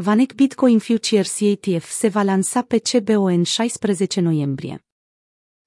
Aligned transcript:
Vanek 0.00 0.34
Bitcoin 0.34 0.78
Futures 0.78 1.40
ETF 1.40 1.90
se 1.90 2.08
va 2.08 2.22
lansa 2.22 2.62
pe 2.62 2.78
CBO 2.78 3.22
în 3.22 3.42
16 3.42 4.20
noiembrie. 4.20 4.84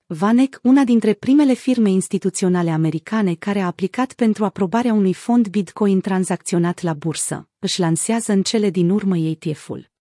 Vanek, 0.06 0.60
una 0.64 0.84
dintre 0.84 1.14
primele 1.14 1.54
firme 1.54 1.90
instituționale 1.90 2.70
americane 2.70 3.34
care 3.34 3.60
a 3.60 3.66
aplicat 3.66 4.14
pentru 4.14 4.46
aprobarea 4.46 4.94
unui 4.94 5.14
fond 5.14 5.48
Bitcoin 5.48 6.02
tranzacționat 6.02 6.82
la 6.82 6.94
bursă, 6.94 7.50
își 7.60 7.80
lansează 7.80 8.32
în 8.32 8.44
cele 8.44 8.70
din 8.70 8.90
urmă 8.90 9.18
ETF-ul. 9.18 9.92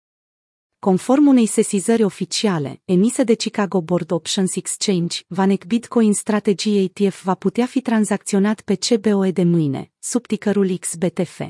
Conform 0.78 1.26
unei 1.26 1.46
sesizări 1.46 2.02
oficiale, 2.02 2.80
emise 2.84 3.22
de 3.22 3.34
Chicago 3.34 3.82
Board 3.82 4.10
Options 4.10 4.56
Exchange, 4.56 5.20
Vanek 5.26 5.64
Bitcoin 5.64 6.12
Strategy 6.12 6.76
ETF 6.78 7.22
va 7.22 7.34
putea 7.34 7.66
fi 7.66 7.80
tranzacționat 7.80 8.60
pe 8.60 8.74
CBOE 8.74 9.30
de 9.30 9.42
mâine, 9.42 9.92
sub 9.98 10.26
ticărul 10.26 10.76
XBTF. 10.78 11.40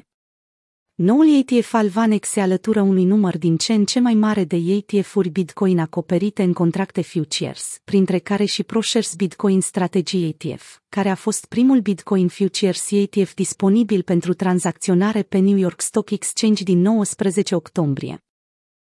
Noul 1.02 1.28
ETF 1.28 1.72
al 1.74 1.88
Vanex 1.88 2.28
se 2.28 2.40
alătură 2.40 2.80
unui 2.80 3.04
număr 3.04 3.38
din 3.38 3.56
ce 3.56 3.72
în 3.72 3.84
ce 3.84 4.00
mai 4.00 4.14
mare 4.14 4.44
de 4.44 4.56
ETF-uri 4.56 5.28
Bitcoin 5.28 5.78
acoperite 5.78 6.42
în 6.42 6.52
contracte 6.52 7.02
futures, 7.02 7.80
printre 7.84 8.18
care 8.18 8.44
și 8.44 8.62
ProShares 8.62 9.14
Bitcoin 9.14 9.60
Strategy 9.60 10.24
ETF, 10.24 10.78
care 10.88 11.08
a 11.08 11.14
fost 11.14 11.46
primul 11.46 11.80
Bitcoin 11.80 12.28
Futures 12.28 12.90
ETF 12.90 13.34
disponibil 13.34 14.02
pentru 14.02 14.34
tranzacționare 14.34 15.22
pe 15.22 15.38
New 15.38 15.56
York 15.56 15.80
Stock 15.80 16.10
Exchange 16.10 16.62
din 16.62 16.80
19 16.80 17.54
octombrie. 17.54 18.24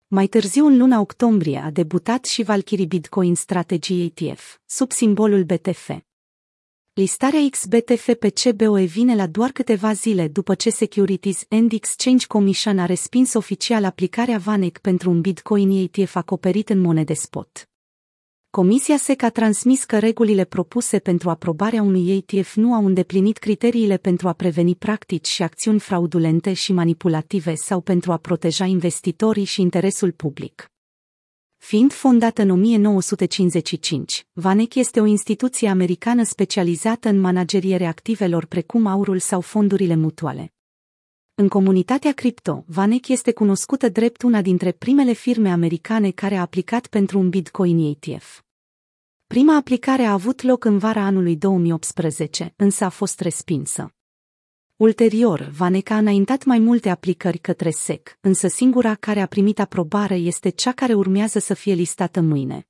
Mai 0.07 0.27
târziu, 0.27 0.65
în 0.65 0.77
luna 0.77 0.99
octombrie, 0.99 1.57
a 1.57 1.69
debutat 1.71 2.25
și 2.25 2.43
Valkyrie 2.43 2.85
Bitcoin 2.85 3.35
Strategy 3.35 4.03
ETF, 4.03 4.57
sub 4.65 4.91
simbolul 4.91 5.43
BTF. 5.43 5.89
Listarea 6.95 7.39
XBTF 7.49 8.13
pe 8.19 8.29
CBOE 8.29 8.83
vine 8.83 9.15
la 9.15 9.27
doar 9.27 9.51
câteva 9.51 9.93
zile 9.93 10.27
după 10.27 10.55
ce 10.55 10.69
Securities 10.69 11.45
and 11.49 11.71
Exchange 11.71 12.25
Commission 12.27 12.79
a 12.79 12.85
respins 12.85 13.33
oficial 13.33 13.83
aplicarea 13.83 14.37
VANEC 14.37 14.77
pentru 14.77 15.09
un 15.09 15.21
Bitcoin 15.21 15.69
ETF 15.69 16.15
acoperit 16.15 16.69
în 16.69 16.79
monede 16.79 17.13
spot. 17.13 17.69
Comisia 18.49 18.97
SEC 18.97 19.21
a 19.21 19.29
transmis 19.29 19.83
că 19.83 19.99
regulile 19.99 20.43
propuse 20.43 20.99
pentru 20.99 21.29
aprobarea 21.29 21.81
unui 21.81 22.17
ETF 22.17 22.55
nu 22.55 22.73
au 22.73 22.85
îndeplinit 22.85 23.37
criteriile 23.37 23.97
pentru 23.97 24.27
a 24.27 24.33
preveni 24.33 24.75
practici 24.75 25.27
și 25.27 25.43
acțiuni 25.43 25.79
fraudulente 25.79 26.53
și 26.53 26.73
manipulative 26.73 27.55
sau 27.55 27.81
pentru 27.81 28.11
a 28.11 28.17
proteja 28.17 28.65
investitorii 28.65 29.43
și 29.43 29.61
interesul 29.61 30.11
public. 30.11 30.72
Fiind 31.65 31.93
fondată 31.93 32.41
în 32.41 32.49
1955, 32.49 34.27
Vanek 34.33 34.75
este 34.75 34.99
o 34.99 35.05
instituție 35.05 35.69
americană 35.69 36.23
specializată 36.23 37.09
în 37.09 37.19
managerierea 37.19 37.87
activelor 37.87 38.45
precum 38.45 38.85
aurul 38.85 39.19
sau 39.19 39.41
fondurile 39.41 39.95
mutuale. 39.95 40.53
În 41.35 41.47
comunitatea 41.47 42.11
cripto, 42.11 42.63
Vanek 42.67 43.07
este 43.07 43.33
cunoscută 43.33 43.89
drept 43.89 44.21
una 44.21 44.41
dintre 44.41 44.71
primele 44.71 45.11
firme 45.11 45.49
americane 45.49 46.11
care 46.11 46.35
a 46.35 46.41
aplicat 46.41 46.87
pentru 46.87 47.19
un 47.19 47.29
Bitcoin 47.29 47.95
ETF. 47.95 48.41
Prima 49.27 49.55
aplicare 49.55 50.03
a 50.03 50.11
avut 50.11 50.41
loc 50.41 50.65
în 50.65 50.77
vara 50.77 51.01
anului 51.01 51.35
2018, 51.35 52.53
însă 52.55 52.83
a 52.83 52.89
fost 52.89 53.19
respinsă. 53.19 53.93
Ulterior, 54.83 55.49
Vaneca 55.57 55.95
a 55.95 55.97
înaintat 55.97 56.43
mai 56.43 56.59
multe 56.59 56.89
aplicări 56.89 57.37
către 57.37 57.69
SEC, 57.69 58.17
însă 58.21 58.47
singura 58.47 58.95
care 58.95 59.21
a 59.21 59.25
primit 59.25 59.59
aprobare 59.59 60.15
este 60.15 60.49
cea 60.49 60.71
care 60.71 60.93
urmează 60.93 61.39
să 61.39 61.53
fie 61.53 61.73
listată 61.73 62.21
mâine. 62.21 62.67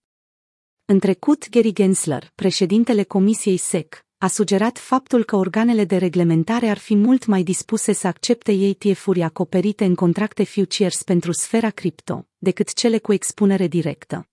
În 0.85 0.99
trecut, 0.99 1.49
Gary 1.49 1.73
Gensler, 1.73 2.31
președintele 2.35 3.03
Comisiei 3.03 3.57
SEC, 3.57 4.05
a 4.17 4.27
sugerat 4.27 4.77
faptul 4.77 5.23
că 5.23 5.35
organele 5.35 5.85
de 5.85 5.97
reglementare 5.97 6.67
ar 6.67 6.77
fi 6.77 6.95
mult 6.95 7.25
mai 7.25 7.43
dispuse 7.43 7.93
să 7.93 8.07
accepte 8.07 8.51
ETF-uri 8.51 9.21
acoperite 9.21 9.85
în 9.85 9.95
contracte 9.95 10.43
futures 10.43 11.03
pentru 11.03 11.31
sfera 11.31 11.69
cripto, 11.69 12.27
decât 12.37 12.73
cele 12.73 12.97
cu 12.97 13.13
expunere 13.13 13.67
directă. 13.67 14.27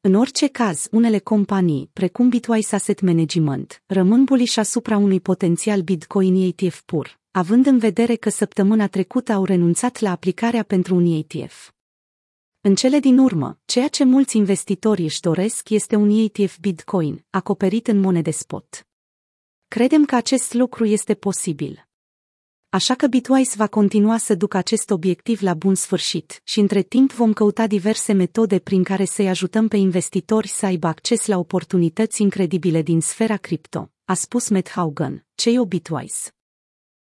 În 0.00 0.14
orice 0.14 0.46
caz, 0.46 0.88
unele 0.90 1.18
companii, 1.18 1.90
precum 1.92 2.28
Bitwise 2.28 2.74
Asset 2.74 3.00
Management, 3.00 3.82
rămân 3.86 4.24
buliși 4.24 4.58
asupra 4.58 4.96
unui 4.96 5.20
potențial 5.20 5.80
Bitcoin 5.80 6.34
ETF 6.34 6.82
pur, 6.82 7.20
având 7.30 7.66
în 7.66 7.78
vedere 7.78 8.14
că 8.14 8.30
săptămâna 8.30 8.86
trecută 8.86 9.32
au 9.32 9.44
renunțat 9.44 10.00
la 10.00 10.10
aplicarea 10.10 10.62
pentru 10.62 10.94
un 10.94 11.04
ETF. 11.04 11.72
În 12.60 12.74
cele 12.74 12.98
din 12.98 13.18
urmă, 13.18 13.58
ceea 13.64 13.88
ce 13.88 14.04
mulți 14.04 14.36
investitori 14.36 15.02
își 15.02 15.20
doresc 15.20 15.68
este 15.68 15.96
un 15.96 16.10
ETF 16.10 16.58
Bitcoin, 16.58 17.24
acoperit 17.30 17.86
în 17.86 18.00
monede 18.00 18.30
spot. 18.30 18.86
Credem 19.68 20.04
că 20.04 20.14
acest 20.14 20.54
lucru 20.54 20.84
este 20.84 21.14
posibil. 21.14 21.87
Așa 22.70 22.94
că 22.94 23.06
Bitwise 23.06 23.54
va 23.56 23.66
continua 23.66 24.16
să 24.16 24.34
ducă 24.34 24.56
acest 24.56 24.90
obiectiv 24.90 25.40
la 25.40 25.54
bun 25.54 25.74
sfârșit 25.74 26.40
și 26.44 26.60
între 26.60 26.82
timp 26.82 27.12
vom 27.12 27.32
căuta 27.32 27.66
diverse 27.66 28.12
metode 28.12 28.58
prin 28.58 28.82
care 28.82 29.04
să-i 29.04 29.28
ajutăm 29.28 29.68
pe 29.68 29.76
investitori 29.76 30.48
să 30.48 30.66
aibă 30.66 30.86
acces 30.86 31.26
la 31.26 31.38
oportunități 31.38 32.22
incredibile 32.22 32.82
din 32.82 33.00
sfera 33.00 33.36
cripto, 33.36 33.90
a 34.04 34.14
spus 34.14 34.48
Matt 34.48 34.70
Haugen, 34.70 35.26
CEO 35.34 35.64
Bitwise. 35.64 36.37